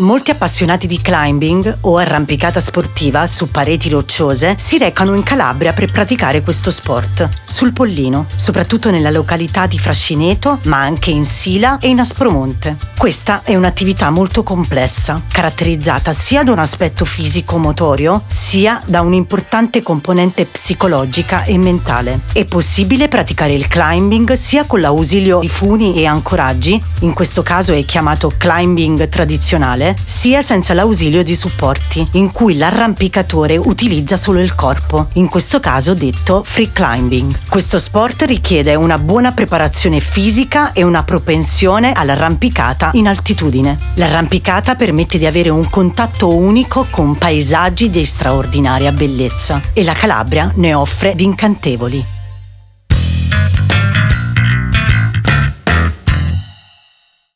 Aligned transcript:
Molti 0.00 0.30
appassionati 0.30 0.86
di 0.86 0.98
climbing 0.98 1.78
o 1.82 1.98
arrampicata 1.98 2.58
sportiva 2.58 3.26
su 3.26 3.50
pareti 3.50 3.90
rocciose 3.90 4.54
si 4.58 4.78
recano 4.78 5.14
in 5.14 5.22
Calabria 5.22 5.74
per 5.74 5.92
praticare 5.92 6.40
questo 6.40 6.70
sport, 6.70 7.28
sul 7.60 7.74
Pollino, 7.74 8.24
soprattutto 8.36 8.90
nella 8.90 9.10
località 9.10 9.66
di 9.66 9.78
Frascineto, 9.78 10.60
ma 10.64 10.78
anche 10.78 11.10
in 11.10 11.26
Sila 11.26 11.76
e 11.78 11.88
in 11.88 12.00
Aspromonte. 12.00 12.74
Questa 12.96 13.42
è 13.44 13.54
un'attività 13.54 14.08
molto 14.08 14.42
complessa, 14.42 15.20
caratterizzata 15.30 16.14
sia 16.14 16.42
da 16.42 16.52
un 16.52 16.58
aspetto 16.58 17.04
fisico-motorio, 17.04 18.22
sia 18.32 18.80
da 18.86 19.02
un'importante 19.02 19.82
componente 19.82 20.46
psicologica 20.46 21.44
e 21.44 21.58
mentale. 21.58 22.20
È 22.32 22.46
possibile 22.46 23.08
praticare 23.08 23.52
il 23.52 23.68
climbing 23.68 24.32
sia 24.32 24.64
con 24.64 24.80
l'ausilio 24.80 25.40
di 25.40 25.50
funi 25.50 25.96
e 25.96 26.06
ancoraggi, 26.06 26.82
in 27.00 27.12
questo 27.12 27.42
caso 27.42 27.74
è 27.74 27.84
chiamato 27.84 28.32
climbing 28.38 29.06
tradizionale, 29.10 29.94
sia 30.06 30.40
senza 30.40 30.72
l'ausilio 30.72 31.22
di 31.22 31.34
supporti, 31.36 32.08
in 32.12 32.32
cui 32.32 32.56
l'arrampicatore 32.56 33.58
utilizza 33.58 34.16
solo 34.16 34.40
il 34.40 34.54
corpo, 34.54 35.08
in 35.14 35.28
questo 35.28 35.60
caso 35.60 35.92
detto 35.92 36.42
free 36.42 36.70
climbing. 36.72 37.48
Questo 37.50 37.80
sport 37.80 38.22
richiede 38.26 38.76
una 38.76 38.96
buona 38.96 39.32
preparazione 39.32 39.98
fisica 39.98 40.72
e 40.72 40.84
una 40.84 41.02
propensione 41.02 41.90
all'arrampicata 41.90 42.92
in 42.94 43.08
altitudine. 43.08 43.76
L'arrampicata 43.96 44.76
permette 44.76 45.18
di 45.18 45.26
avere 45.26 45.48
un 45.48 45.68
contatto 45.68 46.32
unico 46.32 46.86
con 46.90 47.16
paesaggi 47.16 47.90
di 47.90 48.04
straordinaria 48.04 48.92
bellezza 48.92 49.60
e 49.72 49.82
la 49.82 49.94
Calabria 49.94 50.52
ne 50.54 50.74
offre 50.74 51.16
di 51.16 51.24
incantevoli. 51.24 52.19